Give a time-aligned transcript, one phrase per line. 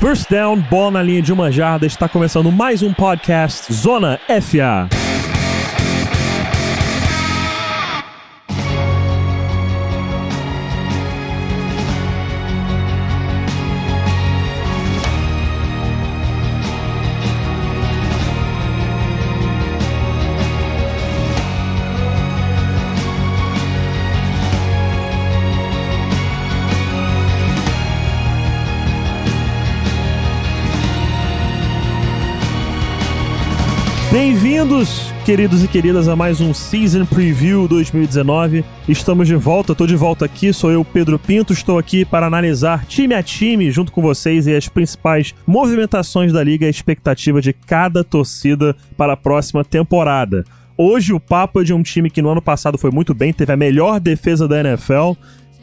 [0.00, 5.09] First down, bola na linha de uma jarda, está começando mais um podcast Zona FA.
[34.60, 38.62] Bem-vindos, queridos e queridas, a mais um Season Preview 2019.
[38.86, 42.84] Estamos de volta, estou de volta aqui, sou eu, Pedro Pinto, estou aqui para analisar
[42.84, 47.40] time a time junto com vocês e as principais movimentações da liga e a expectativa
[47.40, 50.44] de cada torcida para a próxima temporada.
[50.76, 53.54] Hoje o papo é de um time que no ano passado foi muito bem, teve
[53.54, 55.12] a melhor defesa da NFL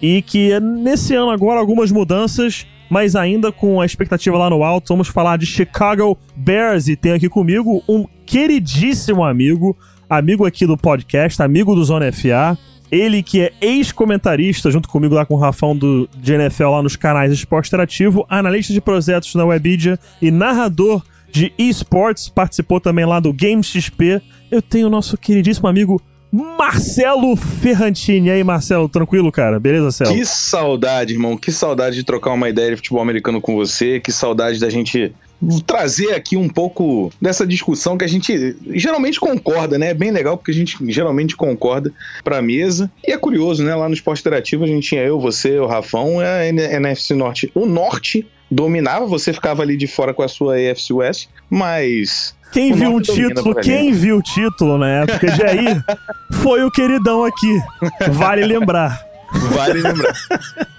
[0.02, 4.88] e que nesse ano agora algumas mudanças mas ainda com a expectativa lá no alto,
[4.88, 9.75] vamos falar de Chicago Bears e tem aqui comigo um queridíssimo amigo,
[10.09, 12.58] amigo aqui do podcast, amigo do Zona FA,
[12.92, 16.98] ele que é ex-comentarista junto comigo lá com o Rafão do de NFL lá nos
[16.98, 23.20] canais Esporte Interativo, analista de projetos na Webidia e narrador de esportes, participou também lá
[23.20, 24.22] do Game XP.
[24.52, 28.28] Eu tenho o nosso queridíssimo amigo Marcelo Ferrantini.
[28.28, 29.59] E aí, Marcelo, tranquilo, cara?
[29.59, 30.14] Beleza, Celo?
[30.14, 31.38] Que saudade, irmão.
[31.38, 34.00] Que saudade de trocar uma ideia de futebol americano com você.
[34.00, 35.14] Que saudade da gente
[35.66, 39.89] trazer aqui um pouco dessa discussão que a gente geralmente concorda, né?
[39.89, 41.91] É bem legal porque a gente geralmente concorda
[42.23, 42.91] pra mesa.
[43.05, 43.75] E é curioso, né?
[43.75, 47.52] Lá no Esporte Interativo a gente tinha eu, você, o Rafão, a NFC Norte.
[47.53, 52.73] O Norte dominava, você ficava ali de fora com a sua AFC West, mas quem
[52.73, 55.65] viu um título, quem viu o título na época de aí
[56.41, 57.59] foi o queridão aqui.
[58.09, 59.06] Vale lembrar.
[59.53, 60.14] Vale lembrar.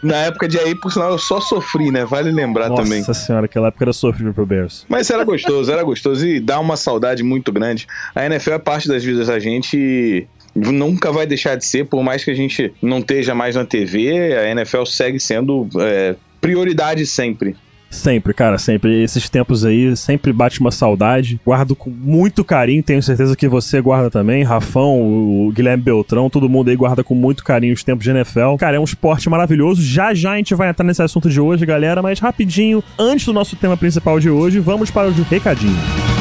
[0.03, 2.05] Na época de aí, por sinal, eu só sofri, né?
[2.05, 3.01] Vale lembrar Nossa também.
[3.01, 4.87] Nossa senhora, aquela época era sofrível pro Bears.
[4.89, 7.87] Mas era gostoso, era gostoso e dá uma saudade muito grande.
[8.15, 12.03] A NFL é parte das vidas da gente e nunca vai deixar de ser, por
[12.03, 17.07] mais que a gente não esteja mais na TV, a NFL segue sendo é, prioridade
[17.07, 17.57] sempre.
[17.91, 19.03] Sempre, cara, sempre.
[19.03, 21.41] Esses tempos aí sempre bate uma saudade.
[21.45, 24.43] Guardo com muito carinho, tenho certeza que você guarda também.
[24.45, 28.57] Rafão, o Guilherme Beltrão, todo mundo aí guarda com muito carinho os tempos de NFL.
[28.59, 29.83] Cara, é um esporte maravilhoso.
[29.83, 33.33] Já já a gente vai entrar nesse assunto de hoje, galera, mas rapidinho, antes do
[33.33, 36.18] nosso tema principal de hoje, vamos para o recadinho.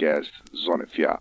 [0.00, 1.20] podcast Zone fiat.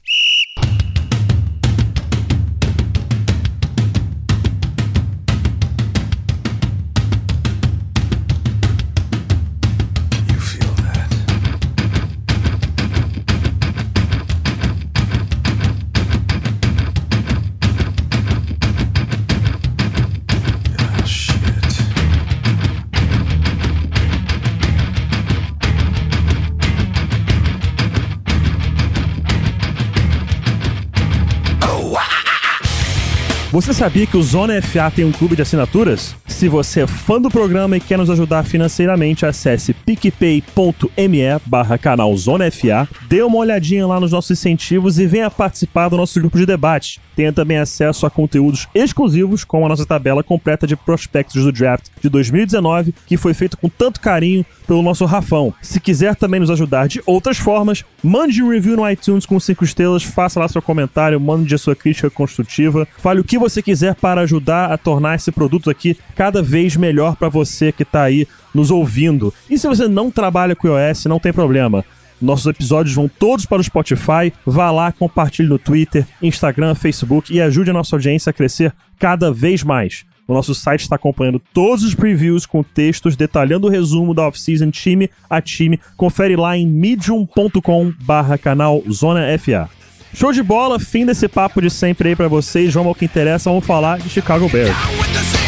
[33.51, 36.15] Você sabia que o Zona FA tem um clube de assinaturas?
[36.27, 42.15] Se você é fã do programa e quer nos ajudar financeiramente, acesse picpay.me barra canal
[42.15, 46.37] Zona FA, dê uma olhadinha lá nos nossos incentivos e venha participar do nosso grupo
[46.37, 47.01] de debate.
[47.19, 51.87] Tenha também acesso a conteúdos exclusivos, como a nossa tabela completa de prospectos do draft
[52.01, 55.53] de 2019, que foi feito com tanto carinho pelo nosso Rafão.
[55.61, 59.65] Se quiser também nos ajudar de outras formas, mande um review no iTunes com 5
[59.65, 63.95] estrelas, faça lá seu comentário, mande a sua crítica construtiva, fale o que você quiser
[63.95, 68.25] para ajudar a tornar esse produto aqui cada vez melhor para você que está aí
[68.55, 69.33] nos ouvindo.
[69.49, 71.83] E se você não trabalha com iOS, não tem problema.
[72.21, 74.33] Nossos episódios vão todos para o Spotify.
[74.45, 79.31] Vá lá, compartilhe no Twitter, Instagram, Facebook e ajude a nossa audiência a crescer cada
[79.31, 80.05] vez mais.
[80.27, 84.69] O nosso site está acompanhando todos os previews com textos detalhando o resumo da off-season
[84.69, 85.79] time a time.
[85.97, 89.67] Confere lá em medium.com barra canal Zona FA.
[90.13, 92.73] Show de bola, fim desse papo de sempre aí para vocês.
[92.73, 95.38] Vamos ao que interessa, vamos falar de Chicago Bears.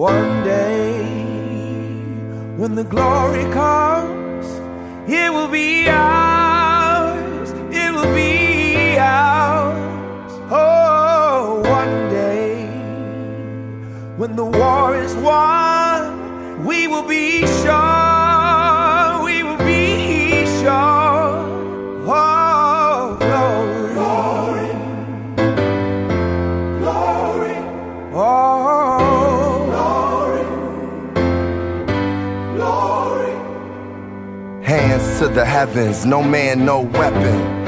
[0.00, 1.02] One day,
[2.56, 4.46] when the glory comes,
[5.06, 7.50] it will be ours.
[7.70, 10.32] It will be ours.
[10.50, 12.64] Oh, one day,
[14.16, 17.89] when the war is won, we will be sure.
[35.20, 37.60] To the heavens, no man, no weapon.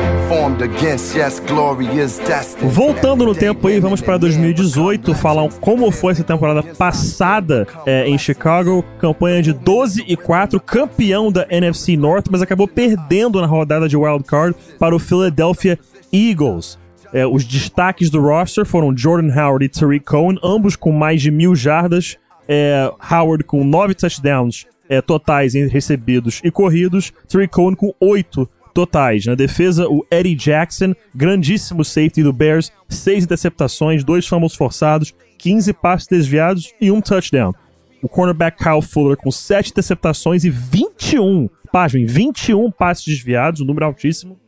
[2.62, 8.16] Voltando no tempo aí, vamos para 2018, falar como foi essa temporada passada é, em
[8.16, 8.82] Chicago.
[8.98, 13.94] Campanha de 12 e 4, campeão da NFC North, mas acabou perdendo na rodada de
[13.98, 15.78] wild card para o Philadelphia
[16.10, 16.78] Eagles.
[17.12, 21.30] É, os destaques do roster foram Jordan Howard e Tariq Cohen, ambos com mais de
[21.30, 22.16] mil jardas.
[22.48, 28.46] É, Howard com nove touchdowns é, totais em recebidos e corridos, Tariq Cohen com oito
[28.74, 29.24] totais.
[29.24, 35.72] Na defesa, o Eddie Jackson, grandíssimo safety do Bears, seis interceptações, dois fumbles forçados, 15
[35.72, 37.54] passes desviados e um touchdown.
[38.02, 43.86] O cornerback Kyle Fuller com sete interceptações e 21, pasmem, 21 passes desviados, um número
[43.86, 44.38] altíssimo.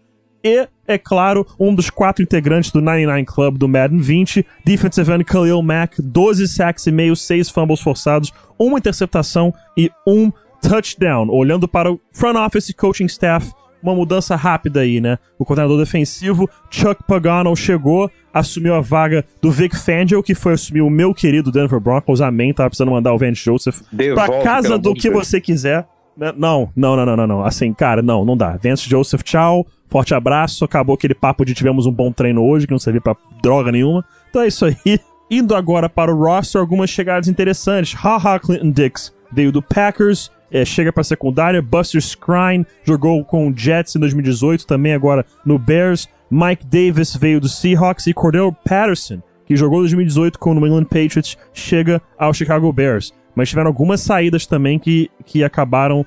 [0.45, 5.25] E, é claro, um dos quatro integrantes do 99 Club do Madden 20, defensive end
[5.25, 10.31] Khalil Mack, 12 sacks e meio, 6 fumbles forçados, uma interceptação e um
[10.61, 11.29] touchdown.
[11.31, 13.51] Olhando para o front office coaching staff,
[13.83, 15.19] uma mudança rápida aí, né?
[15.39, 20.83] O coordenador defensivo, Chuck Pagano, chegou, assumiu a vaga do Vic Fangio, que foi assumir
[20.83, 22.21] o meu querido Denver Broncos.
[22.21, 25.87] Amém, tava precisando mandar o Vance Joseph Devolve, pra casa do que você quiser.
[26.17, 26.33] Né?
[26.37, 27.45] Não, não, não, não, não, não.
[27.45, 28.59] Assim, cara, não, não dá.
[28.63, 29.67] Vance Joseph, tchau.
[29.95, 30.65] Forte abraço.
[30.65, 34.05] Acabou aquele papo de tivemos um bom treino hoje, que não serviu pra droga nenhuma.
[34.29, 34.77] Então é isso aí.
[35.31, 37.95] Indo agora para o roster, algumas chegadas interessantes.
[37.95, 41.63] Haha Clinton Dix veio do Packers é, chega para secundária.
[41.63, 46.09] Buster Skrine jogou com o Jets em 2018, também agora no Bears.
[46.29, 50.67] Mike Davis veio do Seahawks e Cordell Patterson, que jogou em 2018 com o New
[50.67, 53.15] England Patriots, chega ao Chicago Bears.
[53.33, 56.05] Mas tiveram algumas saídas também que, que acabaram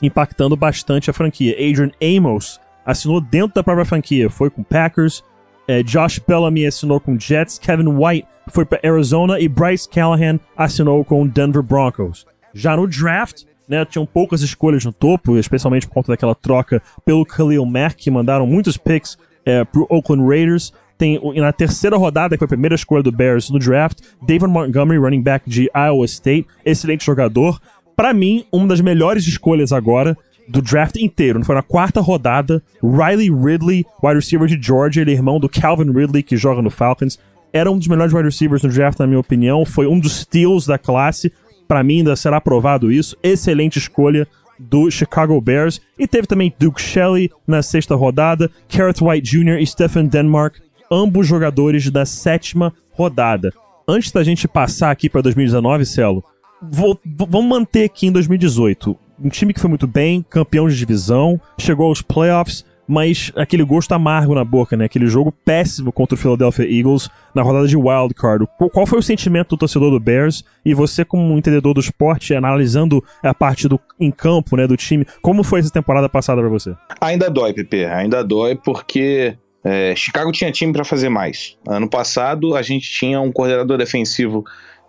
[0.00, 1.54] impactando bastante a franquia.
[1.54, 5.22] Adrian Amos assinou dentro da própria franquia, foi com Packers.
[5.66, 7.58] É, Josh Bellamy assinou com Jets.
[7.58, 12.26] Kevin White foi para Arizona e Bryce Callahan assinou com Denver Broncos.
[12.52, 17.24] Já no draft, né, tinham poucas escolhas no topo, especialmente por conta daquela troca pelo
[17.24, 20.72] Khalil Mack, que mandaram muitos picks é, pro Oakland Raiders.
[20.96, 24.98] Tem na terceira rodada, que foi a primeira escolha do Bears no draft, David Montgomery,
[24.98, 27.60] running back de Iowa State, excelente jogador.
[27.96, 30.16] Para mim, uma das melhores escolhas agora
[30.48, 31.44] do draft inteiro.
[31.44, 35.90] Foi na quarta rodada, Riley Ridley, wide receiver de Georgia, ele é irmão do Calvin
[35.90, 37.18] Ridley, que joga no Falcons.
[37.52, 39.64] Era um dos melhores wide receivers no draft, na minha opinião.
[39.64, 41.32] Foi um dos steals da classe
[41.66, 43.16] para mim ainda será aprovado isso.
[43.22, 44.26] Excelente escolha
[44.58, 45.80] do Chicago Bears.
[45.98, 49.58] E teve também Duke Shelley na sexta rodada, Carrot White Jr.
[49.60, 53.52] e Stephen Denmark, ambos jogadores da sétima rodada.
[53.86, 56.24] Antes da gente passar aqui para 2019, Celo,
[56.62, 58.96] vou, vamos manter aqui em 2018.
[59.24, 63.92] Um time que foi muito bem, campeão de divisão, chegou aos playoffs, mas aquele gosto
[63.92, 64.84] amargo na boca, né?
[64.84, 68.46] Aquele jogo péssimo contra o Philadelphia Eagles na rodada de wild card.
[68.70, 72.34] Qual foi o sentimento do torcedor do Bears e você como um entendedor do esporte,
[72.34, 76.50] analisando a parte do em campo, né, do time, como foi essa temporada passada para
[76.50, 76.74] você?
[77.00, 81.56] Ainda dói, Pepe, ainda dói porque é, Chicago tinha time para fazer mais.
[81.66, 84.44] Ano passado a gente tinha um coordenador defensivo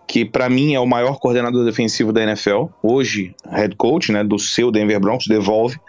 [0.07, 2.65] que para mim é o maior coordenador defensivo da NFL.
[2.81, 5.79] Hoje, head coach, né, do seu Denver Broncos, devolve.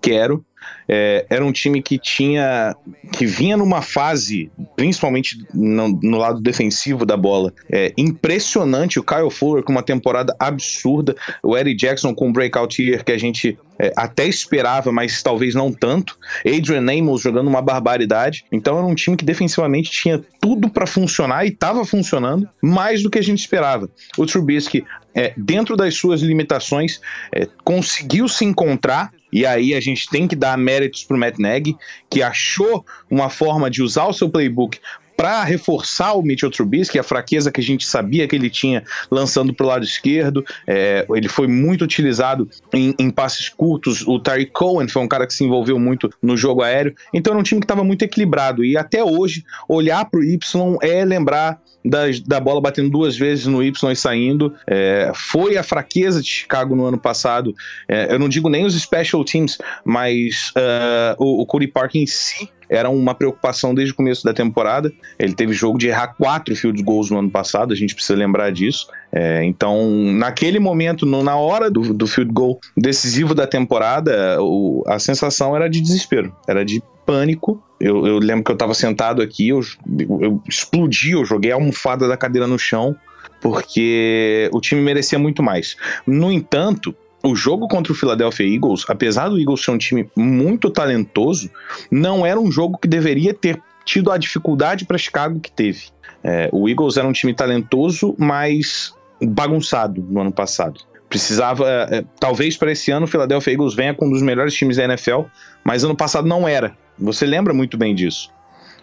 [0.00, 0.44] Quero
[0.88, 2.74] é, era um time que tinha
[3.12, 8.98] que vinha numa fase, principalmente no, no lado defensivo da bola, é, impressionante.
[8.98, 13.12] O Kyle Fuller com uma temporada absurda, o Eddie Jackson com um breakout year que
[13.12, 16.16] a gente é, até esperava, mas talvez não tanto.
[16.46, 18.44] Adrian Amos jogando uma barbaridade.
[18.52, 23.10] Então era um time que defensivamente tinha tudo para funcionar e estava funcionando mais do
[23.10, 23.88] que a gente esperava.
[24.16, 27.00] O Trubisky, é, dentro das suas limitações,
[27.34, 31.38] é, conseguiu se encontrar e aí a gente tem que dar méritos para o Matt
[31.38, 31.76] Nagy,
[32.10, 34.78] que achou uma forma de usar o seu playbook
[35.16, 39.54] para reforçar o Mitchell Trubisky, a fraqueza que a gente sabia que ele tinha lançando
[39.54, 40.44] para o lado esquerdo.
[40.66, 44.06] É, ele foi muito utilizado em, em, passes curtos.
[44.06, 46.94] O Tariq Cohen foi um cara que se envolveu muito no jogo aéreo.
[47.14, 48.64] Então era um time que estava muito equilibrado.
[48.64, 53.62] E até hoje, olhar para o Y é lembrar da, bola batendo duas vezes no
[53.62, 54.54] Y e saindo.
[54.66, 57.54] É, foi a fraqueza de Chicago no ano passado.
[57.88, 62.06] É, eu não digo nem os special teams, mas uh, o, o Cody Park em
[62.06, 64.90] si era uma preocupação desde o começo da temporada.
[65.18, 68.50] Ele teve jogo de errar quatro field goals no ano passado, a gente precisa lembrar
[68.50, 68.86] disso.
[69.12, 74.82] É, então, naquele momento, no, na hora do, do, field goal decisivo da temporada, o,
[74.86, 77.62] a sensação era de desespero, era de pânico.
[77.82, 79.60] Eu, eu lembro que eu estava sentado aqui, eu,
[80.08, 82.96] eu, explodi, eu joguei a almofada da cadeira no chão
[83.40, 85.76] porque o time merecia muito mais.
[86.06, 90.70] No entanto, o jogo contra o Philadelphia Eagles, apesar do Eagles ser um time muito
[90.70, 91.50] talentoso,
[91.90, 95.86] não era um jogo que deveria ter tido a dificuldade para Chicago que teve.
[96.22, 100.80] É, o Eagles era um time talentoso, mas bagunçado no ano passado.
[101.12, 104.54] Precisava, é, é talvez para esse ano o Philadelphia Eagles venha com um dos melhores
[104.54, 105.24] times da NFL,
[105.62, 106.74] mas ano passado não era.
[106.98, 108.30] Você lembra muito bem disso.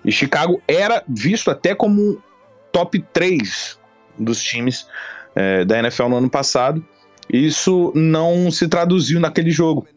[0.06, 2.22] E Chicago era visto até como
[2.72, 3.80] top 3
[4.20, 4.86] dos times
[5.36, 6.86] é, da NFL no ano passado.
[7.34, 9.88] Isso não se traduziu naquele jogo.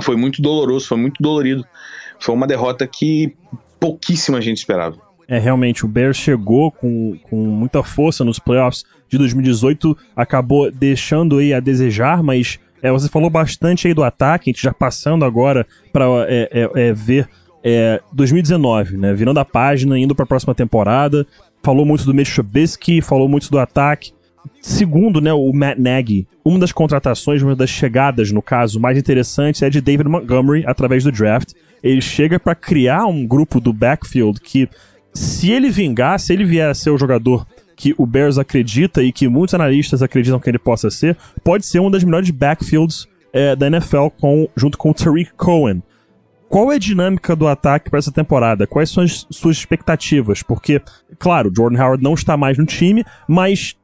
[0.00, 1.62] Foi muito doloroso, foi muito dolorido.
[2.18, 3.36] Foi uma derrota que
[3.78, 4.96] pouquíssima gente esperava.
[5.28, 11.38] É, realmente, o Bears chegou com, com muita força nos playoffs de 2018, acabou deixando
[11.38, 15.24] aí a desejar, mas é, você falou bastante aí do ataque, a gente já passando
[15.24, 17.28] agora para é, é, é, ver
[18.12, 19.14] 2019, é, né?
[19.14, 21.26] Virando a página, indo para a próxima temporada.
[21.62, 24.12] Falou muito do Mitch Trubisky, falou muito do ataque.
[24.60, 29.62] Segundo, né, o Matt Nagy, uma das contratações, uma das chegadas, no caso, mais interessantes
[29.62, 31.52] é de David Montgomery através do draft.
[31.82, 34.68] Ele chega para criar um grupo do backfield que,
[35.16, 39.10] se ele vingar, se ele vier a ser o jogador que o Bears acredita e
[39.10, 43.56] que muitos analistas acreditam que ele possa ser, pode ser um das melhores backfields é,
[43.56, 45.82] da NFL com, junto com o Tariq Cohen.
[46.48, 48.66] Qual é a dinâmica do ataque para essa temporada?
[48.66, 50.42] Quais são as suas expectativas?
[50.42, 50.80] Porque,
[51.18, 53.74] claro, Jordan Howard não está mais no time, mas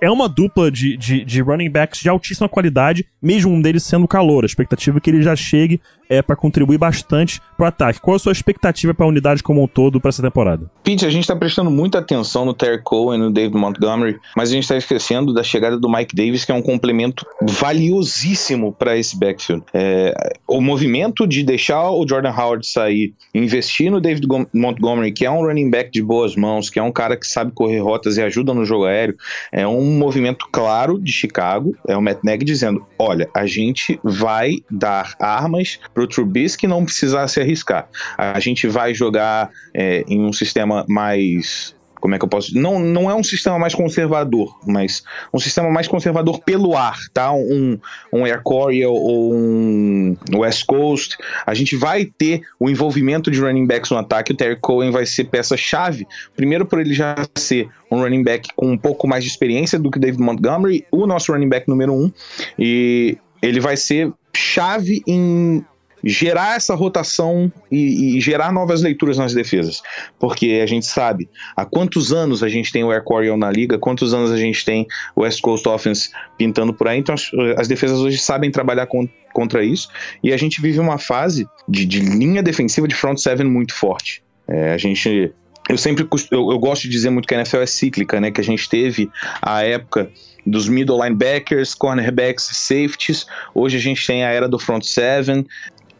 [0.00, 4.08] é uma dupla de, de, de, running backs de altíssima qualidade, mesmo um deles sendo
[4.08, 4.44] calor.
[4.44, 8.00] A expectativa é que ele já chegue é para contribuir bastante pro ataque.
[8.00, 10.70] Qual a sua expectativa para a unidade como um todo para essa temporada?
[10.82, 14.50] Pete, a gente está prestando muita atenção no Terry Cole e no David Montgomery, mas
[14.50, 18.96] a gente está esquecendo da chegada do Mike Davis, que é um complemento valiosíssimo para
[18.96, 19.64] esse backfield.
[19.72, 20.14] É,
[20.46, 25.44] o movimento de deixar o Jordan Howard sair, investir no David Montgomery, que é um
[25.44, 28.54] running back de boas mãos, que é um cara que sabe correr rotas e ajuda
[28.54, 29.16] no jogo aéreo,
[29.52, 31.76] é um movimento claro de Chicago.
[31.88, 37.26] É o Matt dizendo: olha, a gente vai dar armas para o Trubisky não precisar
[37.26, 37.88] se arriscar.
[38.18, 42.78] A gente vai jogar é, em um sistema mais como é que eu posso não
[42.78, 47.32] não é um sistema mais conservador mas um sistema mais conservador pelo ar tá?
[47.32, 47.78] Um
[48.12, 51.16] um Air Coryell ou um West Coast.
[51.46, 54.32] A gente vai ter o envolvimento de running backs no ataque.
[54.32, 58.50] O Terry Cohen vai ser peça chave primeiro por ele já ser um running back
[58.54, 61.94] com um pouco mais de experiência do que David Montgomery o nosso running back número
[61.94, 62.12] um
[62.58, 65.64] e ele vai ser chave em
[66.06, 69.82] gerar essa rotação e, e, gerar novas leituras nas defesas.
[70.18, 73.78] Porque a gente sabe há quantos anos a gente tem o Air Coryell na liga,
[73.78, 74.86] quantos anos a gente tem
[75.16, 76.98] o West Coast Offense pintando por aí.
[76.98, 79.88] Então as, as defesas hoje sabem trabalhar com, contra isso.
[80.22, 84.22] E a gente vive uma fase de, de linha defensiva de front seven muito forte.
[84.48, 85.32] É, a gente
[85.68, 88.30] eu sempre eu, eu, gosto de dizer muito que a NFL é cíclica, né?
[88.30, 89.10] Que a gente teve
[89.42, 90.08] a época
[90.46, 93.26] dos middle linebackers, cornerbacks, safeties.
[93.52, 95.44] Hoje a gente tem a era do front seven.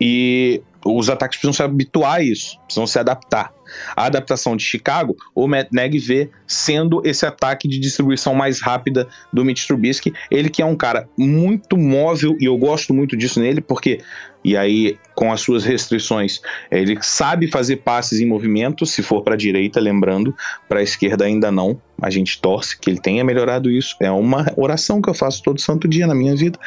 [0.00, 3.52] E os ataques precisam se habituar a isso, precisam se adaptar.
[3.94, 9.08] A adaptação de Chicago, o Matt Nagy vê sendo esse ataque de distribuição mais rápida
[9.32, 10.12] do Mitch Trubisky.
[10.30, 14.00] Ele que é um cara muito móvel e eu gosto muito disso nele, porque
[14.44, 19.32] e aí com as suas restrições, ele sabe fazer passes em movimento, se for para
[19.32, 20.32] a direita, lembrando,
[20.68, 21.80] para a esquerda ainda não.
[22.00, 23.96] A gente torce que ele tenha melhorado isso.
[23.98, 26.58] É uma oração que eu faço todo santo dia na minha vida.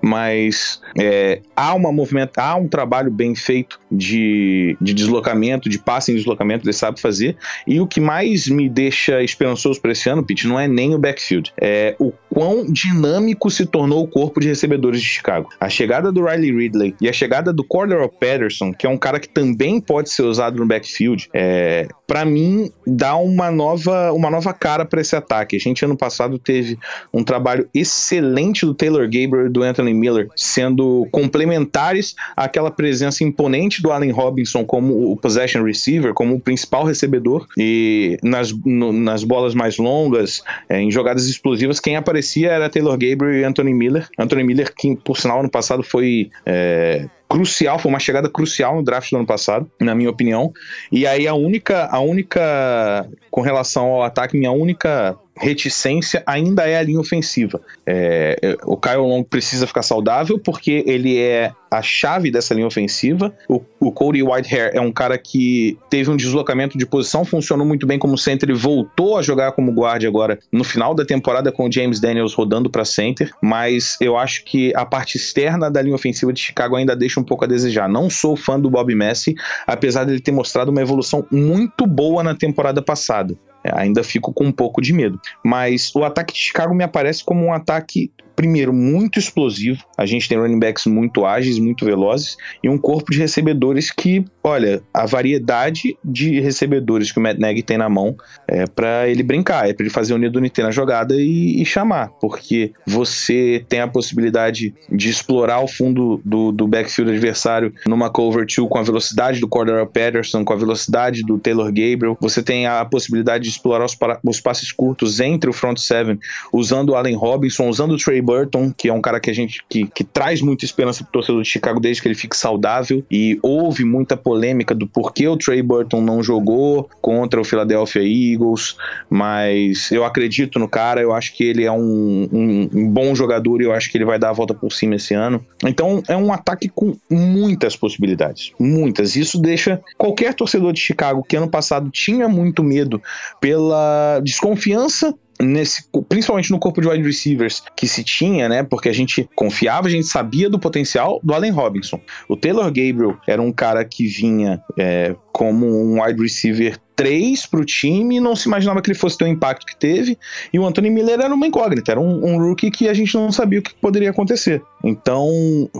[0.00, 6.10] Mas é, há uma movimento, há um trabalho bem feito de, de deslocamento, de passe
[6.10, 7.36] em deslocamento, ele sabe fazer.
[7.66, 10.98] E o que mais me deixa esperançoso para esse ano, Pete, não é nem o
[10.98, 15.48] backfield, é o quão dinâmico se tornou o corpo de recebedores de Chicago.
[15.60, 19.18] A chegada do Riley Ridley e a chegada do Cordero Patterson, que é um cara
[19.18, 24.52] que também pode ser usado no backfield, é, para mim dá uma nova, uma nova
[24.52, 25.56] cara para esse ataque.
[25.56, 26.78] A gente ano passado teve
[27.12, 33.82] um trabalho excelente do Taylor Gabriel e do Anthony Miller, sendo complementares àquela presença imponente
[33.82, 39.24] do Allen Robinson como o possession receiver, como o principal recebedor e nas, no, nas
[39.24, 44.08] bolas mais longas, é, em jogadas explosivas, quem aparecia era Taylor Gabriel e Anthony Miller.
[44.18, 48.82] Anthony Miller, que por sinal ano passado foi é, crucial, foi uma chegada crucial no
[48.82, 50.52] draft do ano passado, na minha opinião.
[50.90, 56.76] E aí a única, a única, com relação ao ataque, minha única reticência ainda é
[56.76, 57.60] a linha ofensiva.
[57.86, 63.32] É, o Kyle Long precisa ficar saudável porque ele é a chave dessa linha ofensiva.
[63.48, 67.86] O, o Cody Whitehair é um cara que teve um deslocamento de posição, funcionou muito
[67.86, 71.68] bem como center e voltou a jogar como guarda agora no final da temporada com
[71.68, 75.94] o James Daniels rodando para center, mas eu acho que a parte externa da linha
[75.94, 77.88] ofensiva de Chicago ainda deixa um pouco a desejar.
[77.88, 79.34] Não sou fã do Bob Messi,
[79.66, 83.36] apesar dele ter mostrado uma evolução muito boa na temporada passada.
[83.72, 85.20] Ainda fico com um pouco de medo.
[85.44, 89.82] Mas o ataque de Chicago me aparece como um ataque primeiro, muito explosivo.
[89.96, 94.24] A gente tem running backs muito ágeis, muito velozes e um corpo de recebedores que,
[94.44, 99.24] olha, a variedade de recebedores que o Matt Nagy tem na mão é para ele
[99.24, 103.80] brincar, é para ele fazer o Nido na jogada e, e, chamar, porque você tem
[103.80, 108.84] a possibilidade de explorar o fundo do, do backfield adversário numa cover 2 com a
[108.84, 112.16] velocidade do Cordero Patterson, com a velocidade do Taylor Gabriel.
[112.20, 116.18] Você tem a possibilidade de explorar os, os passes curtos entre o front seven,
[116.52, 119.62] usando o Allen Robinson, usando o Trey Burton, que é um cara que a gente
[119.68, 123.04] que, que traz muita esperança pro torcedor de Chicago desde que ele fique saudável.
[123.10, 128.76] E houve muita polêmica do porquê o Trey Burton não jogou contra o Philadelphia Eagles,
[129.10, 133.60] mas eu acredito no cara, eu acho que ele é um, um, um bom jogador
[133.60, 135.44] e eu acho que ele vai dar a volta por cima esse ano.
[135.64, 139.16] Então é um ataque com muitas possibilidades, muitas.
[139.16, 143.02] Isso deixa qualquer torcedor de Chicago que ano passado tinha muito medo
[143.40, 148.62] pela desconfiança nesse, principalmente no corpo de wide receivers que se tinha, né?
[148.62, 152.00] Porque a gente confiava, a gente sabia do potencial do Allen Robinson.
[152.28, 157.60] O Taylor Gabriel era um cara que vinha é, como um wide receiver 3 para
[157.60, 160.18] o time e não se imaginava que ele fosse ter o impacto que teve.
[160.52, 163.30] E o Anthony Miller era uma incógnita, era um, um rookie que a gente não
[163.30, 164.60] sabia o que poderia acontecer.
[164.82, 165.30] Então,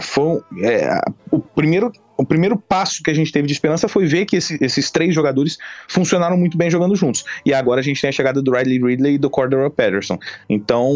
[0.01, 1.01] foi é,
[1.33, 4.59] o primeiro o primeiro passo que a gente teve de esperança foi ver que esse,
[4.61, 5.57] esses três jogadores
[5.87, 7.25] funcionaram muito bem jogando juntos.
[7.47, 10.19] E agora a gente tem a chegada do Riley Ridley e do Cordero Patterson.
[10.51, 10.93] Então,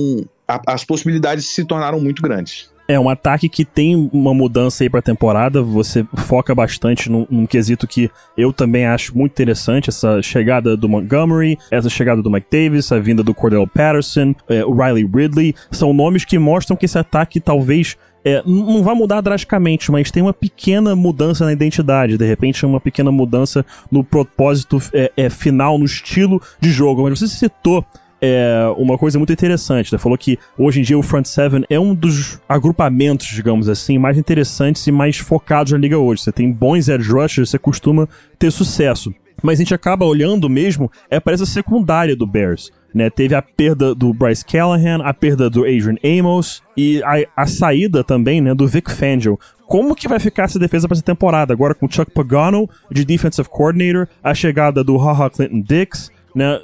[0.48, 2.72] a, as possibilidades se tornaram muito grandes.
[2.92, 5.62] É um ataque que tem uma mudança aí pra temporada.
[5.62, 10.88] Você foca bastante num, num, quesito que eu também acho muito interessante: essa chegada do
[10.88, 15.54] Montgomery, essa chegada do Mike Davis, a vinda do Cordell Patterson, é, o Riley Ridley.
[15.70, 20.22] São nomes que mostram que esse ataque talvez é, não vai mudar drasticamente, mas tem
[20.22, 25.78] uma pequena mudança na identidade, de repente uma pequena mudança no propósito é, é, final,
[25.78, 27.02] no estilo de jogo.
[27.02, 27.84] Mas você citou
[28.24, 29.98] é, uma coisa muito interessante, né?
[29.98, 34.16] Falou que hoje em dia o Front Seven é um dos agrupamentos, digamos assim, mais
[34.16, 36.22] interessantes e mais focados na liga hoje.
[36.22, 38.08] Você tem bons edge rushers, você costuma
[38.38, 39.12] ter sucesso.
[39.42, 42.70] Mas a gente acaba olhando mesmo é para essa secundária do Bears.
[42.94, 47.46] Né, teve a perda do Bryce Callahan, a perda do Adrian Amos e a, a
[47.46, 49.40] saída também né, do Vic Fangio.
[49.66, 51.54] Como que vai ficar essa defesa para essa temporada?
[51.54, 56.60] Agora com Chuck Pagano de Defensive Coordinator, a chegada do Haha Clinton Dix, né,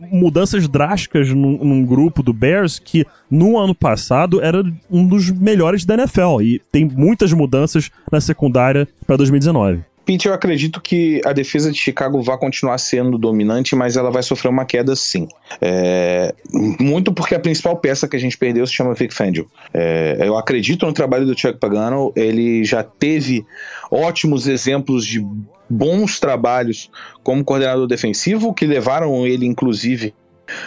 [0.00, 5.84] mudanças drásticas num, num, grupo do Bears que no ano passado era um dos melhores
[5.84, 9.82] da NFL e tem muitas mudanças na secundária para 2019.
[10.06, 14.22] Pete, eu acredito que a defesa de Chicago vai continuar sendo dominante, mas ela vai
[14.22, 15.26] sofrer uma queda sim.
[15.60, 16.32] É,
[16.78, 19.48] muito porque a principal peça que a gente perdeu se chama Vic Fangio.
[19.74, 23.44] É, eu acredito no trabalho do Chuck Pagano, ele já teve
[23.90, 25.20] ótimos exemplos de
[25.68, 26.90] bons trabalhos
[27.22, 30.14] como coordenador defensivo, que levaram ele, inclusive,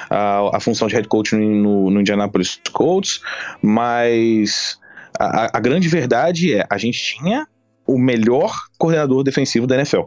[0.09, 3.21] a, a função de head coach no, no Indianapolis Colts,
[3.61, 4.77] mas
[5.17, 7.47] a, a grande verdade é, a gente tinha
[7.87, 10.01] o melhor coordenador defensivo da NFL.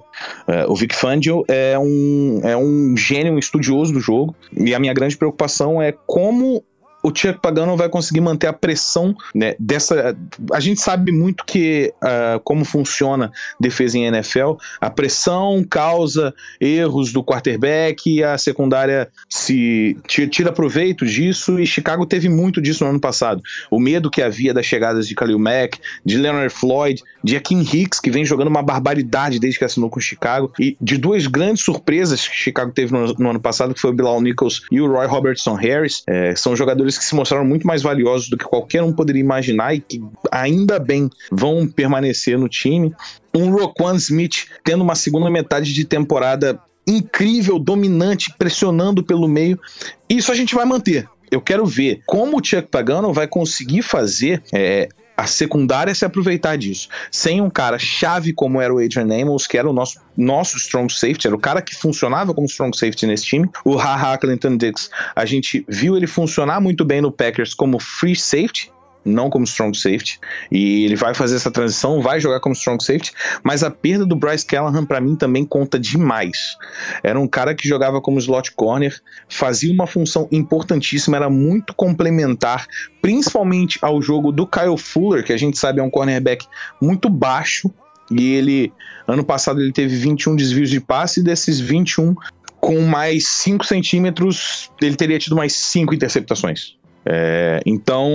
[0.46, 4.78] É, o Vic Fangio é um, é um gênio, um estudioso do jogo, e a
[4.78, 6.64] minha grande preocupação é como
[7.02, 10.16] o Chuck Pagano vai conseguir manter a pressão né, dessa.
[10.52, 17.12] A gente sabe muito que uh, como funciona defesa em NFL, a pressão causa erros
[17.12, 22.90] do quarterback e a secundária se tira proveito disso e Chicago teve muito disso no
[22.90, 23.42] ano passado.
[23.70, 28.00] O medo que havia das chegadas de Khalil Mack, de Leonard Floyd, de Akin Hicks,
[28.00, 32.26] que vem jogando uma barbaridade desde que assinou com Chicago, e de duas grandes surpresas
[32.26, 35.06] que Chicago teve no, no ano passado, que foi o Bilal Nichols e o Roy
[35.06, 36.02] Robertson Harris.
[36.06, 39.20] É, são jogadores jogadores que se mostraram muito mais valiosos do que qualquer um poderia
[39.20, 42.94] imaginar e que ainda bem vão permanecer no time.
[43.34, 49.58] Um Roquan Smith tendo uma segunda metade de temporada incrível, dominante, pressionando pelo meio.
[50.08, 54.42] Isso a gente vai manter eu quero ver como o Chuck Pagano vai conseguir fazer
[54.52, 56.88] é, a secundária se aproveitar disso.
[57.10, 60.92] Sem um cara chave como era o Adrian Amos, que era o nosso, nosso strong
[60.92, 63.48] safety, era o cara que funcionava como strong safety nesse time.
[63.64, 68.16] O Haha Clinton Dix, a gente viu ele funcionar muito bem no Packers como free
[68.16, 68.70] safety,
[69.04, 70.18] não como strong safety,
[70.50, 73.12] e ele vai fazer essa transição, vai jogar como strong safety,
[73.42, 76.56] mas a perda do Bryce Callahan para mim também conta demais.
[77.02, 82.66] Era um cara que jogava como slot corner, fazia uma função importantíssima, era muito complementar,
[83.00, 86.46] principalmente ao jogo do Kyle Fuller, que a gente sabe é um cornerback
[86.80, 87.70] muito baixo,
[88.10, 88.72] e ele
[89.06, 92.14] ano passado ele teve 21 desvios de passe e desses 21
[92.60, 96.76] com mais 5 centímetros, ele teria tido mais 5 interceptações.
[97.04, 98.08] É, então,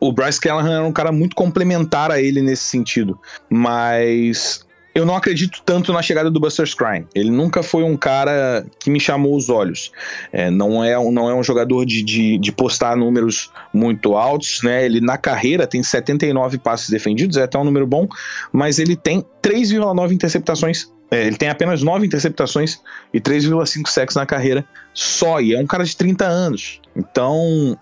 [0.00, 5.14] o Bryce Callahan era um cara muito complementar a ele nesse sentido, mas eu não
[5.14, 7.06] acredito tanto na chegada do Buster Scrine.
[7.14, 9.92] Ele nunca foi um cara que me chamou os olhos.
[10.32, 14.84] É, não, é, não é um jogador de, de, de, postar números muito altos, né?
[14.84, 18.08] Ele na carreira tem 79 passes defendidos, é até um número bom,
[18.52, 20.90] mas ele tem 3,9 interceptações.
[21.10, 22.80] É, ele tem apenas 9 interceptações
[23.12, 26.80] e 3,5 sacks na carreira só, e é um cara de 30 anos.
[26.96, 27.76] Então,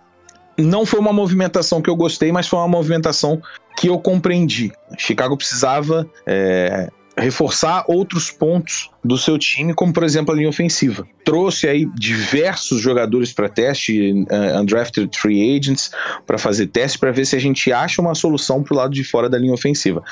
[0.63, 3.41] não foi uma movimentação que eu gostei, mas foi uma movimentação
[3.77, 4.73] que eu compreendi.
[4.99, 11.07] Chicago precisava é, reforçar outros pontos do seu time, como por exemplo a linha ofensiva.
[11.25, 15.91] Trouxe aí diversos jogadores para teste, uh, undrafted free agents,
[16.27, 19.05] para fazer teste, para ver se a gente acha uma solução para o lado de
[19.05, 20.03] fora da linha ofensiva.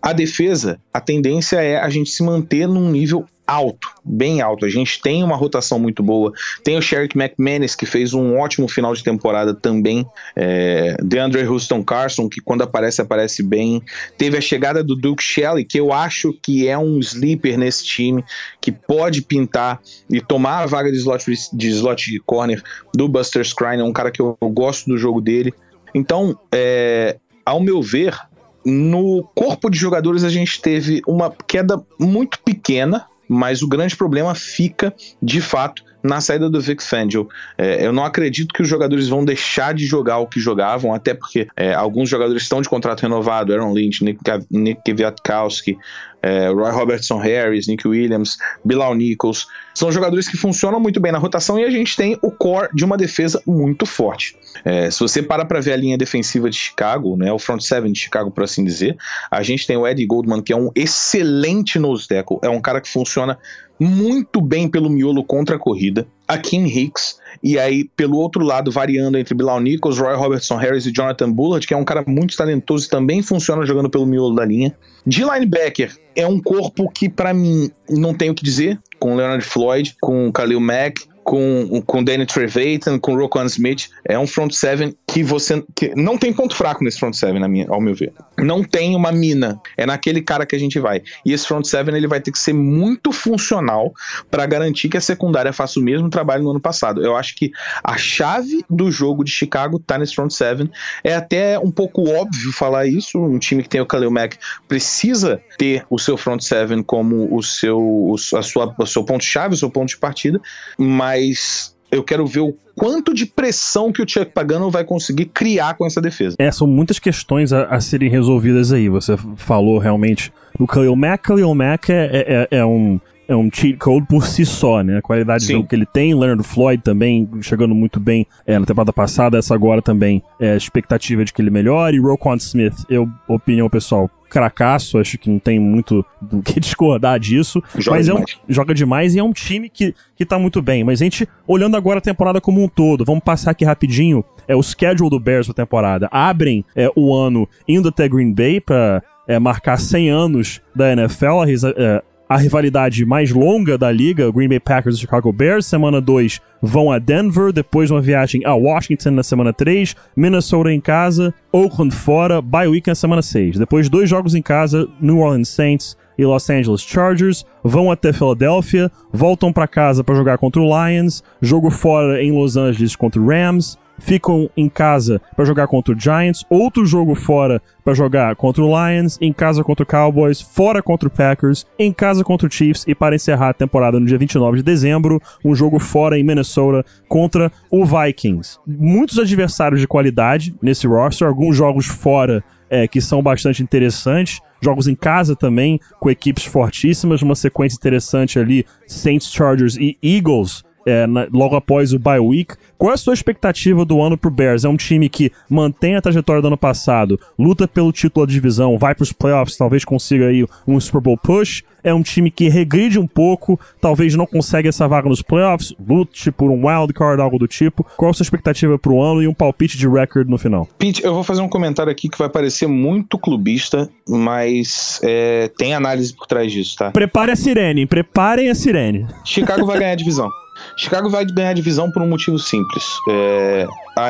[0.00, 4.64] A defesa, a tendência é a gente se manter num nível alto, bem alto.
[4.64, 6.32] A gente tem uma rotação muito boa.
[6.64, 10.06] Tem o Sherrick McManus, que fez um ótimo final de temporada também.
[10.34, 13.82] É, DeAndre Houston Carson, que quando aparece, aparece bem.
[14.16, 18.24] Teve a chegada do Duke Shelley, que eu acho que é um sleeper nesse time,
[18.58, 22.62] que pode pintar e tomar a vaga de slot, de slot corner
[22.94, 23.82] do Buster Scrine.
[23.82, 25.52] É um cara que eu, eu gosto do jogo dele.
[25.94, 28.16] Então, é, ao meu ver,
[28.64, 34.34] no corpo de jogadores a gente teve uma queda muito pequena mas o grande problema
[34.34, 34.92] fica,
[35.22, 37.28] de fato, na saída do Vic Fangio.
[37.56, 41.14] É, eu não acredito que os jogadores vão deixar de jogar o que jogavam, até
[41.14, 45.78] porque é, alguns jogadores estão de contrato renovado, Aaron Lynch, Nick, Nick Kwiatkowski,
[46.22, 49.46] é, Roy Robertson Harris, Nick Williams, Bilal Nichols.
[49.74, 52.84] São jogadores que funcionam muito bem na rotação e a gente tem o core de
[52.84, 54.36] uma defesa muito forte.
[54.64, 57.90] É, se você para para ver a linha defensiva de Chicago, né, o front seven
[57.90, 58.96] de Chicago, por assim dizer,
[59.30, 62.80] a gente tem o Eddie Goldman, que é um excelente nose tackle, é um cara
[62.80, 63.38] que funciona
[63.82, 66.06] muito bem pelo miolo contra a corrida.
[66.28, 70.86] A Kim Hicks, e aí, pelo outro lado, variando entre Bilal Nichols, Roy Robertson Harris
[70.86, 74.34] e Jonathan Bullard, que é um cara muito talentoso e também funciona jogando pelo miolo
[74.34, 74.74] da linha.
[75.04, 79.44] De linebacker, é um corpo que, para mim, não tenho o que dizer, com Leonard
[79.44, 83.88] Floyd, com Khalil Mack, com, com Danny Trevathan, com Roquan Smith.
[84.04, 85.62] É um front seven que você.
[85.74, 88.12] Que não tem ponto fraco nesse front seven, minha, ao meu ver.
[88.38, 89.60] Não tem uma mina.
[89.76, 91.02] É naquele cara que a gente vai.
[91.24, 93.92] E esse front seven ele vai ter que ser muito funcional
[94.30, 97.04] para garantir que a secundária faça o mesmo trabalho no ano passado.
[97.04, 100.70] Eu acho que a chave do jogo de Chicago tá nesse front seven.
[101.04, 103.18] É até um pouco óbvio falar isso.
[103.18, 107.42] Um time que tem o Khalil Mack precisa ter o seu front seven como o
[107.42, 110.40] seu, o, a sua, o seu ponto-chave, o seu ponto de partida.
[110.78, 115.26] Mas mas eu quero ver o quanto de pressão que o Chuck Pagano vai conseguir
[115.26, 116.36] criar com essa defesa.
[116.38, 118.88] É, são muitas questões a, a serem resolvidas aí.
[118.88, 121.28] Você falou realmente o Khalil Mack.
[121.28, 122.98] Khalil Mack é, é, é, é um
[123.34, 124.98] é um cheat code por si só, né?
[124.98, 125.54] A qualidade Sim.
[125.54, 129.54] jogo que ele tem, Leonard Floyd também chegando muito bem é, na temporada passada, essa
[129.54, 131.96] agora também é a expectativa de que ele melhore.
[131.96, 137.20] E Roquan Smith, eu, opinião pessoal, cracaço, acho que não tem muito do que discordar
[137.20, 137.62] disso.
[137.76, 138.24] Joga mas demais.
[138.30, 140.82] é um, joga demais e é um time que, que tá muito bem.
[140.82, 144.56] Mas a gente, olhando agora a temporada como um todo, vamos passar aqui rapidinho é,
[144.56, 146.08] o schedule do Bears da temporada.
[146.10, 151.40] Abrem é, o ano indo até Green Bay para é, marcar 100 anos da NFL.
[151.40, 155.66] A, é, a rivalidade mais longa da liga, Green Bay Packers e Chicago Bears.
[155.66, 160.80] Semana 2 vão a Denver, depois uma viagem a Washington na semana 3, Minnesota em
[160.80, 163.58] casa, Oakland fora, bye week na semana 6.
[163.58, 168.90] Depois dois jogos em casa, New Orleans Saints e Los Angeles Chargers, vão até Philadelphia,
[169.12, 173.26] voltam para casa para jogar contra o Lions, jogo fora em Los Angeles contra o
[173.26, 178.62] Rams, ficam em casa para jogar contra o Giants, outro jogo fora para jogar contra
[178.62, 182.50] o Lions, em casa contra o Cowboys, fora contra o Packers, em casa contra o
[182.50, 186.24] Chiefs e para encerrar a temporada no dia 29 de dezembro, um jogo fora em
[186.24, 188.58] Minnesota contra o Vikings.
[188.66, 194.40] Muitos adversários de qualidade nesse roster, alguns jogos fora é, que são bastante interessantes.
[194.62, 200.64] Jogos em casa também, com equipes fortíssimas, uma sequência interessante ali, Saints, Chargers e Eagles
[200.86, 202.54] é, na, logo após o bye week.
[202.76, 204.64] Qual é a sua expectativa do ano pro Bears?
[204.64, 208.76] É um time que mantém a trajetória do ano passado, luta pelo título da divisão,
[208.76, 211.62] vai pros playoffs, talvez consiga aí um Super Bowl push.
[211.84, 216.30] É um time que regride um pouco, talvez não consiga essa vaga nos playoffs, lute
[216.30, 217.84] por um wild card, algo do tipo.
[217.96, 220.68] Qual a sua expectativa pro ano e um palpite de record no final?
[220.78, 225.74] Pete, eu vou fazer um comentário aqui que vai parecer muito clubista, mas é, tem
[225.74, 226.92] análise por trás disso, tá?
[226.92, 229.06] Prepare a sirene, preparem a sirene.
[229.24, 230.28] Chicago vai ganhar a divisão.
[230.76, 232.84] Chicago vai ganhar a divisão por um motivo simples.
[233.08, 234.04] É, a,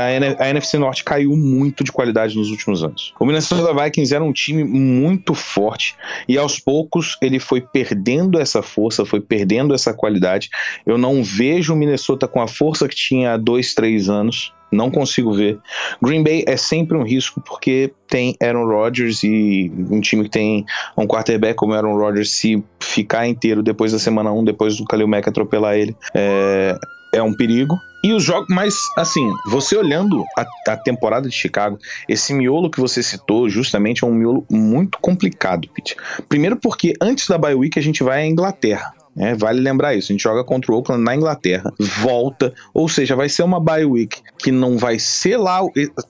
[0.44, 3.12] a, NFC Norte caiu muito de qualidade nos últimos anos.
[3.18, 5.94] O Minnesota Vikings era um time muito forte
[6.28, 10.50] e aos poucos ele foi perdendo essa força, foi perdendo essa qualidade.
[10.86, 14.52] Eu não vejo o Minnesota com a força que tinha há dois, três anos.
[14.72, 15.58] Não consigo ver.
[16.02, 20.64] Green Bay é sempre um risco porque tem Aaron Rodgers e um time que tem
[20.96, 25.06] um quarterback como Aaron Rodgers, se ficar inteiro depois da semana 1, depois do Khalil
[25.06, 26.78] Mack atropelar ele, é,
[27.12, 27.76] é um perigo.
[28.04, 32.80] E os jogos, mas assim, você olhando a, a, temporada de Chicago, esse miolo que
[32.80, 35.94] você citou, justamente é um miolo muito complicado, Pete.
[36.28, 38.92] Primeiro porque antes da bye week a gente vai à Inglaterra.
[39.16, 40.10] É, vale lembrar isso.
[40.10, 43.84] A gente joga contra o Oakland na Inglaterra, volta, ou seja, vai ser uma bye
[43.84, 45.60] week que não vai ser lá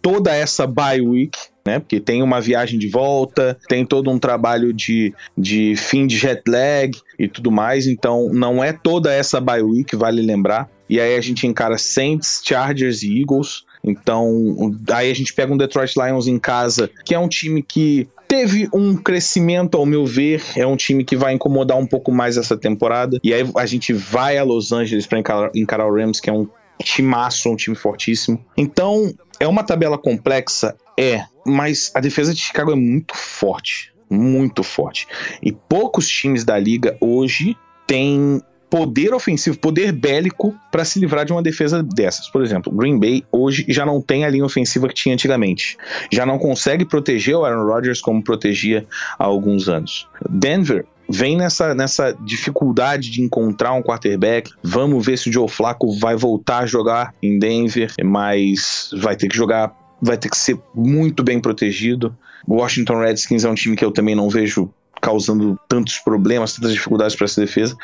[0.01, 1.37] toda essa bye week,
[1.67, 1.79] né?
[1.81, 6.43] Porque tem uma viagem de volta, tem todo um trabalho de, de fim de jet
[6.49, 7.87] lag e tudo mais.
[7.87, 10.69] Então, não é toda essa bye week, vale lembrar.
[10.89, 13.65] E aí a gente encara Saints, Chargers e Eagles.
[13.85, 18.07] Então, aí a gente pega um Detroit Lions em casa, que é um time que
[18.33, 20.43] teve um crescimento, ao meu ver.
[20.57, 23.19] É um time que vai incomodar um pouco mais essa temporada.
[23.23, 26.33] E aí a gente vai a Los Angeles para encarar, encarar o Rams, que é
[26.33, 26.49] um
[26.83, 28.43] timaço, um time fortíssimo.
[28.57, 30.75] Então, é uma tabela complexa?
[30.99, 33.93] É, mas a defesa de Chicago é muito forte.
[34.09, 35.07] Muito forte.
[35.43, 37.55] E poucos times da liga hoje
[37.87, 38.41] têm
[38.73, 42.31] poder ofensivo, poder bélico para se livrar de uma defesa dessas.
[42.31, 45.77] Por exemplo, Green Bay hoje já não tem a linha ofensiva que tinha antigamente.
[46.11, 48.87] Já não consegue proteger o Aaron Rodgers como protegia
[49.19, 50.09] há alguns anos.
[50.27, 54.51] Denver vem nessa, nessa dificuldade de encontrar um quarterback.
[54.63, 59.29] Vamos ver se o Joe Flacco vai voltar a jogar em Denver, mas vai ter
[59.29, 62.17] que jogar, vai ter que ser muito bem protegido.
[62.49, 67.17] Washington Redskins é um time que eu também não vejo causando tantos problemas, tantas dificuldades
[67.17, 67.77] para essa defesa.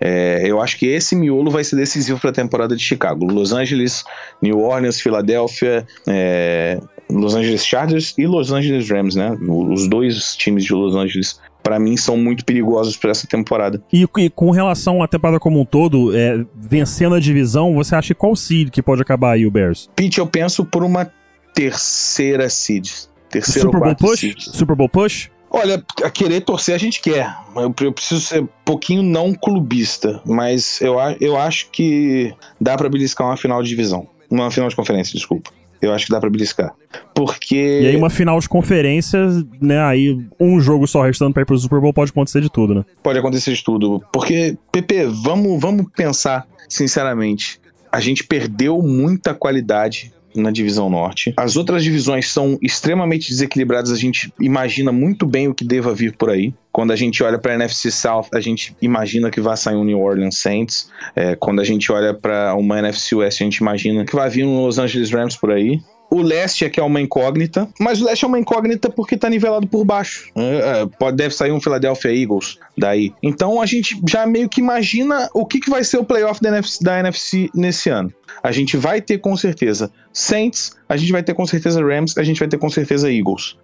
[0.00, 3.24] É, eu acho que esse miolo vai ser decisivo para a temporada de Chicago.
[3.24, 4.04] Los Angeles,
[4.42, 9.38] New Orleans, Filadélfia, é, Los Angeles Chargers e Los Angeles Rams, né?
[9.48, 13.80] Os dois times de Los Angeles para mim são muito perigosos para essa temporada.
[13.92, 18.14] E, e, com relação à temporada como um todo, é, vencendo a divisão, você acha
[18.14, 19.88] qual seed que pode acabar aí o Bears?
[19.94, 21.10] Pete, eu penso por uma
[21.54, 22.90] terceira seed.
[23.30, 24.20] Terceira Super Bowl push?
[24.20, 24.40] Seed.
[24.40, 25.30] Super Bowl push?
[25.54, 27.32] Olha, a querer torcer a gente quer.
[27.54, 33.28] Eu, preciso ser um pouquinho não clubista, mas eu, eu acho que dá para beliscar
[33.28, 34.08] uma final de divisão.
[34.28, 35.52] Uma final de conferência, desculpa.
[35.80, 36.74] Eu acho que dá pra beliscar.
[37.14, 37.82] Porque.
[37.82, 39.20] E aí, uma final de conferência,
[39.60, 39.80] né?
[39.80, 42.84] Aí, um jogo só restando pra ir pro Super Bowl pode acontecer de tudo, né?
[43.00, 44.02] Pode acontecer de tudo.
[44.12, 47.60] Porque, Pepe, vamos, vamos pensar sinceramente.
[47.92, 51.32] A gente perdeu muita qualidade na divisão norte.
[51.36, 56.16] As outras divisões são extremamente desequilibradas, a gente imagina muito bem o que deva vir
[56.16, 56.52] por aí.
[56.72, 59.84] Quando a gente olha para a NFC South, a gente imagina que vai sair um
[59.84, 60.90] New Orleans Saints.
[61.14, 64.44] É, quando a gente olha para uma NFC West, a gente imagina que vai vir
[64.44, 65.80] um Los Angeles Rams por aí.
[66.14, 69.28] O leste é que é uma incógnita, mas o leste é uma incógnita porque tá
[69.28, 70.30] nivelado por baixo.
[70.36, 73.12] É, é, pode, deve sair um Philadelphia Eagles daí.
[73.20, 76.50] Então a gente já meio que imagina o que, que vai ser o playoff da
[76.50, 78.14] NFC, da NFC nesse ano.
[78.42, 82.22] A gente vai ter com certeza Saints, a gente vai ter com certeza Rams, a
[82.22, 83.56] gente vai ter com certeza Eagles.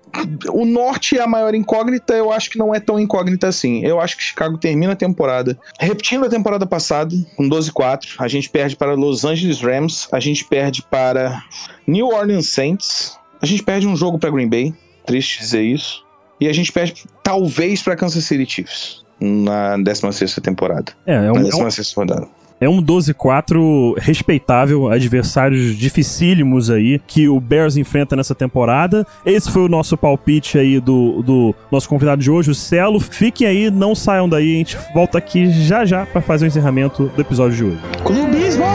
[0.53, 3.85] O norte é a maior incógnita, eu acho que não é tão incógnita assim.
[3.85, 8.15] Eu acho que Chicago termina a temporada repetindo a temporada passada, com 12-4.
[8.19, 11.43] A gente perde para Los Angeles Rams, a gente perde para
[11.91, 14.73] New Orleans Saints, a gente perde um jogo para Green Bay,
[15.05, 16.05] triste dizer isso.
[16.41, 20.93] E a gente perde talvez para Kansas City Chiefs na 16 temporada.
[21.05, 22.01] É, é um, na 16 é um...
[22.01, 22.29] rodada.
[22.61, 29.07] É um 12-4 respeitável, adversários dificílimos aí que o Bears enfrenta nessa temporada.
[29.25, 33.01] Esse foi o nosso palpite aí do, do nosso convidado de hoje, o Celo.
[33.01, 37.11] Fiquem aí, não saiam daí, a gente volta aqui já já para fazer o encerramento
[37.17, 37.81] do episódio de hoje.
[38.05, 38.67] Clubismo!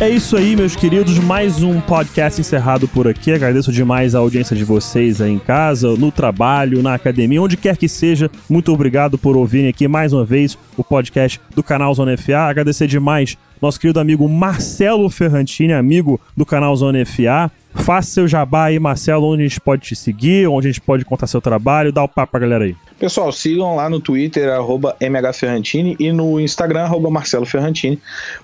[0.00, 1.18] É isso aí, meus queridos.
[1.18, 3.32] Mais um podcast encerrado por aqui.
[3.32, 7.76] Agradeço demais a audiência de vocês aí em casa, no trabalho, na academia, onde quer
[7.76, 8.30] que seja.
[8.48, 12.42] Muito obrigado por ouvirem aqui mais uma vez o podcast do canal Zona FA.
[12.42, 17.50] Agradecer demais nosso querido amigo Marcelo Ferrantini, amigo do canal Zona FA.
[17.78, 21.04] Faça seu jabá aí, Marcelo, onde a gente pode te seguir, onde a gente pode
[21.04, 21.92] contar seu trabalho.
[21.92, 22.76] Dá o papo pra galera aí.
[22.98, 27.98] Pessoal, sigam lá no Twitter, arroba mhferrantini, e no Instagram, arroba Marcelo Ferrantini.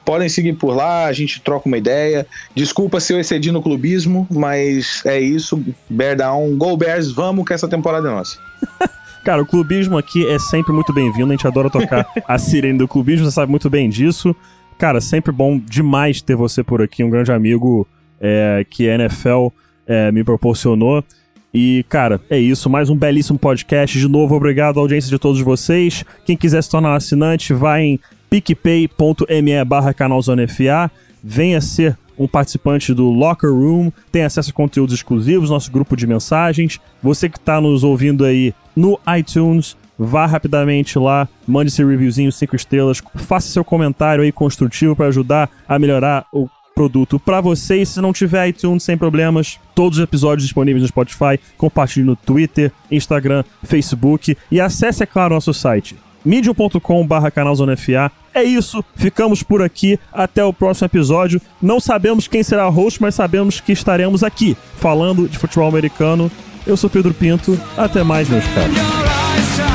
[0.04, 2.26] Podem seguir por lá, a gente troca uma ideia.
[2.54, 5.62] Desculpa se eu excedi no clubismo, mas é isso.
[5.90, 8.38] Bear down, go Bears, vamos que essa temporada é nossa.
[9.24, 11.28] Cara, o clubismo aqui é sempre muito bem-vindo.
[11.28, 14.36] A gente adora tocar a sirene do clubismo, você sabe muito bem disso.
[14.78, 17.88] Cara, sempre bom demais ter você por aqui, um grande amigo
[18.24, 19.48] é, que a NFL
[19.86, 21.04] é, me proporcionou.
[21.52, 22.70] E, cara, é isso.
[22.70, 23.96] Mais um belíssimo podcast.
[23.98, 26.04] De novo, obrigado à audiência de todos vocês.
[26.24, 30.90] Quem quiser se tornar assinante, vai em picpay.me barra canalzonefa.
[31.22, 36.06] Venha ser um participante do Locker Room, tem acesso a conteúdos exclusivos, nosso grupo de
[36.06, 36.80] mensagens.
[37.02, 42.56] Você que está nos ouvindo aí no iTunes, vá rapidamente lá, mande seu reviewzinho 5
[42.56, 47.90] estrelas, faça seu comentário aí construtivo para ajudar a melhorar o produto para vocês.
[47.90, 52.72] Se não tiver iTunes, sem problemas, todos os episódios disponíveis no Spotify, compartilhe no Twitter,
[52.90, 58.10] Instagram, Facebook e acesse, é claro, nosso site medium.com.br canalzonefa.
[58.32, 59.98] É isso, ficamos por aqui.
[60.12, 61.40] Até o próximo episódio.
[61.60, 66.30] Não sabemos quem será o host, mas sabemos que estaremos aqui falando de futebol americano.
[66.66, 67.60] Eu sou Pedro Pinto.
[67.76, 69.73] Até mais, meus caros.